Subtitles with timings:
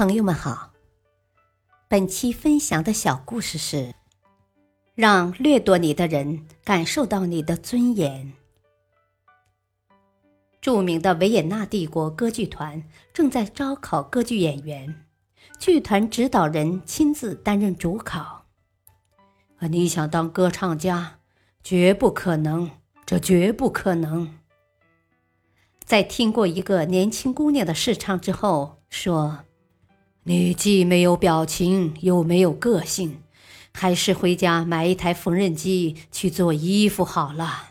[0.00, 0.72] 朋友们好，
[1.86, 3.94] 本期分享的小故事是：
[4.94, 8.32] 让掠夺你的人感受到你的尊严。
[10.62, 12.82] 著名的维也纳帝国歌剧团
[13.12, 15.04] 正在招考歌剧演员，
[15.58, 18.46] 剧团指导人亲自担任主考。
[19.68, 21.18] 你想当歌唱家？
[21.62, 22.70] 绝不可能，
[23.04, 24.38] 这绝不可能。
[25.84, 29.40] 在听过一个年轻姑娘的试唱之后，说。
[30.24, 33.22] 你既没有表情，又没有个性，
[33.72, 37.70] 还是回家买一台缝纫机去做衣服好了。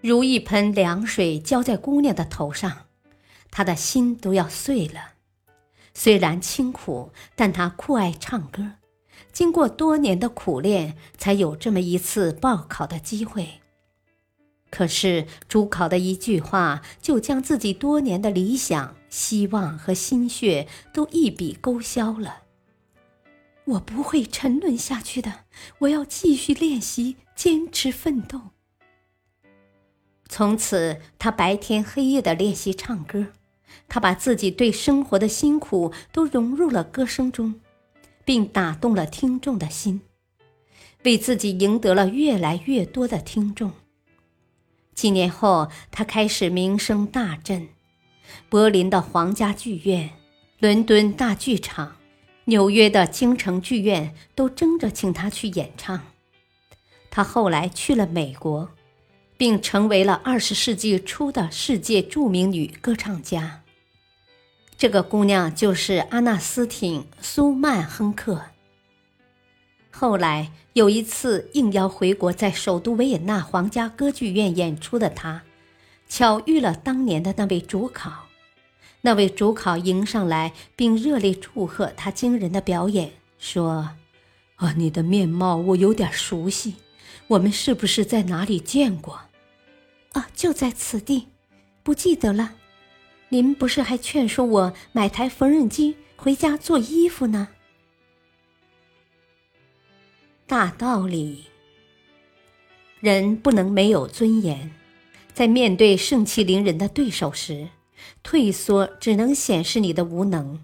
[0.00, 2.86] 如一盆凉水浇在姑娘的头上，
[3.50, 5.14] 她的心都要碎了。
[5.94, 8.72] 虽然清苦，但她酷爱唱歌，
[9.32, 13.60] 经过多年的苦练，才有这么一次报考的机会。
[14.70, 22.42] 可是主考的一句话，就将自己多年的理想、希望和心血都一笔勾销了。
[23.64, 25.44] 我不会沉沦下去的，
[25.80, 28.40] 我要继续练习，坚持奋斗。
[30.28, 33.28] 从此，他白天黑夜的练习唱歌，
[33.88, 37.60] 他把自己对生活的辛苦都融入了歌声中，
[38.24, 40.02] 并打动了听众的心，
[41.04, 43.72] 为自己赢得了越来越多的听众。
[44.98, 47.68] 几年后，他开始名声大振，
[48.48, 50.10] 柏林的皇家剧院、
[50.58, 51.98] 伦敦大剧场、
[52.46, 56.00] 纽约的京城剧院都争着请他去演唱。
[57.12, 58.70] 他后来去了美国，
[59.36, 63.62] 并成为了二十世纪初的世界著名女歌唱家。
[64.76, 68.46] 这个姑娘就是阿纳斯汀·苏曼亨克。
[70.00, 75.42] 后来有一次应邀回国，在首都维也纳皇家歌剧院演出的他，
[76.08, 78.28] 巧遇了当年的那位主考。
[79.00, 83.10] 那位主考迎上来，并热烈祝贺他惊人的表演，
[83.40, 83.90] 说
[84.54, 86.76] ：“啊，你的面貌我有点熟悉，
[87.26, 89.22] 我们是不是在哪里见过？
[90.12, 91.26] 啊，就在此地，
[91.82, 92.52] 不记得了。
[93.30, 97.48] 您不是还劝说我买台缝纫机回家做衣服呢？”
[100.48, 101.44] 大道理，
[103.00, 104.70] 人不能没有尊严。
[105.34, 107.68] 在面对盛气凌人的对手时，
[108.22, 110.58] 退缩只能显示你的无能。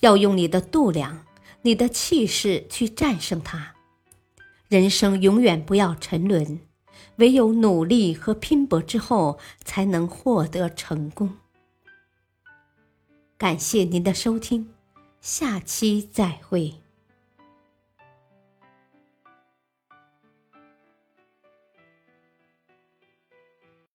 [0.00, 1.24] 要用你的度量、
[1.62, 3.76] 你的气势去战胜他。
[4.66, 6.58] 人生永远不要沉沦，
[7.18, 11.36] 唯有努力和拼搏之后，才能获得成功。
[13.38, 14.70] 感谢您的收听，
[15.20, 16.74] 下期再会。